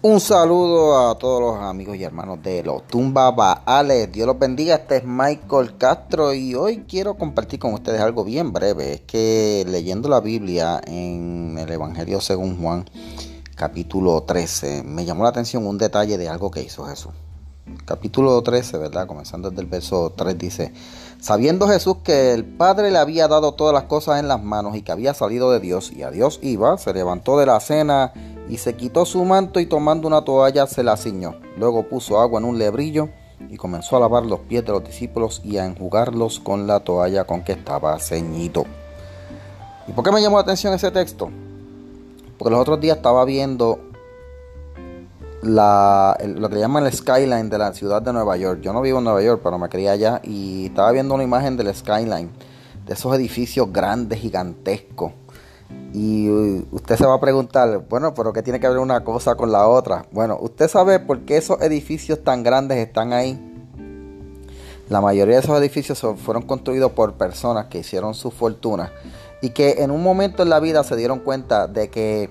[0.00, 4.12] Un saludo a todos los amigos y hermanos de los Tumba Baales.
[4.12, 4.76] Dios los bendiga.
[4.76, 8.92] Este es Michael Castro y hoy quiero compartir con ustedes algo bien breve.
[8.92, 12.88] Es que leyendo la Biblia en el Evangelio según Juan,
[13.56, 17.10] capítulo 13, me llamó la atención un detalle de algo que hizo Jesús.
[17.84, 19.08] Capítulo 13, ¿verdad?
[19.08, 20.72] Comenzando desde el verso 3 dice,
[21.20, 24.82] sabiendo Jesús que el Padre le había dado todas las cosas en las manos y
[24.82, 28.12] que había salido de Dios y a Dios iba, se levantó de la cena
[28.48, 31.36] y se quitó su manto y tomando una toalla se la ciñó.
[31.56, 33.10] Luego puso agua en un lebrillo
[33.50, 37.24] y comenzó a lavar los pies de los discípulos y a enjugarlos con la toalla
[37.24, 38.64] con que estaba ceñido.
[39.86, 41.30] ¿Y por qué me llamó la atención ese texto?
[42.38, 43.80] Porque los otros días estaba viendo
[45.42, 48.60] la, lo que llaman el skyline de la ciudad de Nueva York.
[48.62, 51.56] Yo no vivo en Nueva York, pero me crié allá y estaba viendo una imagen
[51.56, 52.30] del skyline,
[52.86, 55.12] de esos edificios grandes, gigantescos
[55.92, 56.28] y
[56.70, 59.66] usted se va a preguntar, bueno, pero ¿qué tiene que ver una cosa con la
[59.66, 60.06] otra?
[60.12, 63.44] Bueno, usted sabe por qué esos edificios tan grandes están ahí.
[64.88, 68.92] La mayoría de esos edificios fueron construidos por personas que hicieron su fortuna
[69.40, 72.30] y que en un momento en la vida se dieron cuenta de que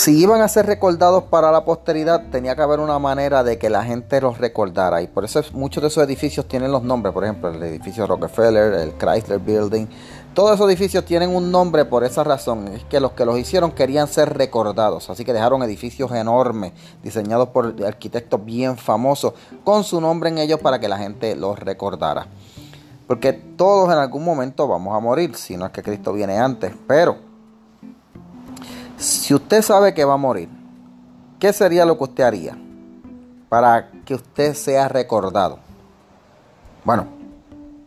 [0.00, 3.68] si iban a ser recordados para la posteridad, tenía que haber una manera de que
[3.68, 5.02] la gente los recordara.
[5.02, 7.12] Y por eso muchos de esos edificios tienen los nombres.
[7.12, 9.88] Por ejemplo, el edificio Rockefeller, el Chrysler Building.
[10.32, 12.68] Todos esos edificios tienen un nombre por esa razón.
[12.68, 15.10] Es que los que los hicieron querían ser recordados.
[15.10, 20.60] Así que dejaron edificios enormes, diseñados por arquitectos bien famosos, con su nombre en ellos
[20.60, 22.26] para que la gente los recordara.
[23.06, 26.72] Porque todos en algún momento vamos a morir, si no es que Cristo viene antes.
[26.86, 27.29] Pero
[29.00, 30.50] si usted sabe que va a morir,
[31.38, 32.58] ¿qué sería lo que usted haría
[33.48, 35.58] para que usted sea recordado?
[36.84, 37.06] Bueno,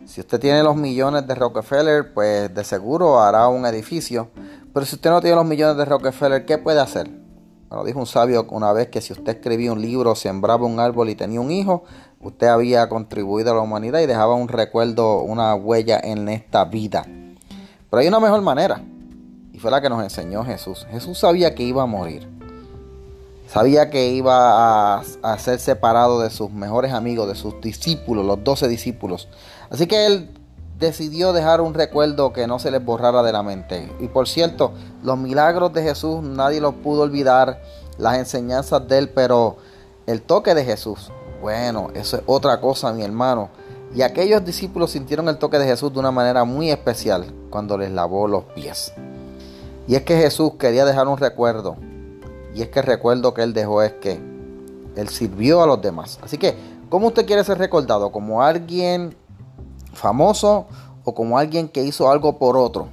[0.05, 4.29] si usted tiene los millones de Rockefeller, pues de seguro hará un edificio.
[4.73, 7.11] Pero si usted no tiene los millones de Rockefeller, ¿qué puede hacer?
[7.69, 11.09] Bueno, dijo un sabio una vez que si usted escribía un libro, sembraba un árbol
[11.09, 11.83] y tenía un hijo,
[12.21, 17.03] usted había contribuido a la humanidad y dejaba un recuerdo, una huella en esta vida.
[17.03, 18.81] Pero hay una mejor manera
[19.63, 20.85] fue la que nos enseñó Jesús.
[20.91, 22.27] Jesús sabía que iba a morir.
[23.47, 28.67] Sabía que iba a, ser separado de sus mejores amigos, de sus discípulos, los doce
[28.67, 29.29] discípulos.
[29.69, 30.29] Así que él
[30.79, 33.89] decidió dejar un recuerdo que no se les borrara de la mente.
[34.01, 37.61] Y por cierto, los milagros de Jesús nadie los pudo olvidar,
[37.97, 39.55] las enseñanzas de él, pero
[40.07, 41.09] el toque de Jesús,
[41.41, 43.47] bueno, eso es otra cosa, mi hermano.
[43.95, 47.91] Y aquellos discípulos sintieron el toque de Jesús de una manera muy especial cuando les
[47.91, 48.91] lavó los pies.
[49.87, 51.75] Y es que Jesús quería dejar un recuerdo.
[52.55, 54.19] Y es que el recuerdo que él dejó es que
[54.95, 56.19] él sirvió a los demás.
[56.21, 56.55] Así que,
[56.89, 58.11] ¿cómo usted quiere ser recordado?
[58.11, 59.15] ¿Como alguien
[59.93, 60.67] famoso
[61.03, 62.89] o como alguien que hizo algo por otro?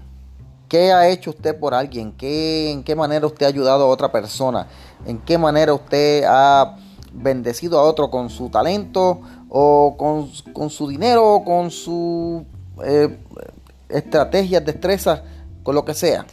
[0.69, 2.13] ¿Qué ha hecho usted por alguien?
[2.13, 4.67] ¿Qué, ¿En qué manera usted ha ayudado a otra persona?
[5.05, 6.77] ¿En qué manera usted ha
[7.13, 12.45] bendecido a otro con su talento o con, su dinero o con su
[12.85, 13.19] eh,
[13.89, 15.23] estrategias, destrezas,
[15.63, 16.25] con lo que sea?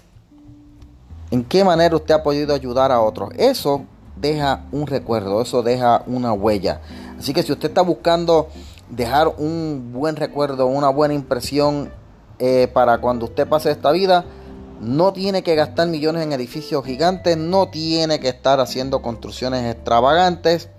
[1.31, 3.29] En qué manera usted ha podido ayudar a otros.
[3.38, 6.81] Eso deja un recuerdo, eso deja una huella.
[7.19, 8.47] Así que si usted está buscando
[8.89, 11.91] dejar un buen recuerdo, una buena impresión
[12.39, 14.25] eh, para cuando usted pase esta vida,
[14.79, 20.69] no tiene que gastar millones en edificios gigantes, no tiene que estar haciendo construcciones extravagantes.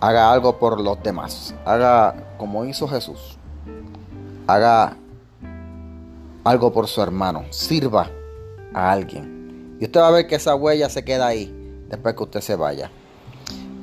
[0.00, 1.54] Haga algo por los demás.
[1.64, 3.38] Haga como hizo Jesús.
[4.46, 4.98] Haga
[6.44, 7.44] algo por su hermano.
[7.48, 8.10] Sirva
[8.74, 9.76] a alguien.
[9.80, 11.54] Y usted va a ver que esa huella se queda ahí
[11.88, 12.90] después que usted se vaya.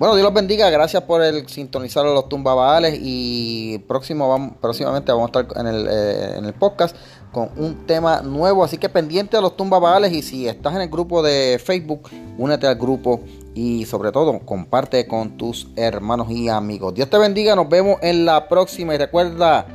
[0.01, 0.67] Bueno, Dios los bendiga.
[0.71, 2.97] Gracias por el sintonizar los tumbabales.
[2.99, 6.95] Y próximo vamos, próximamente vamos a estar en el, eh, en el podcast
[7.31, 8.63] con un tema nuevo.
[8.63, 10.11] Así que pendiente a los tumbabales.
[10.11, 12.09] Y si estás en el grupo de Facebook,
[12.39, 13.21] únete al grupo.
[13.53, 16.95] Y sobre todo, comparte con tus hermanos y amigos.
[16.95, 17.55] Dios te bendiga.
[17.55, 18.95] Nos vemos en la próxima.
[18.95, 19.67] Y recuerda,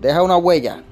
[0.00, 0.82] deja una huella.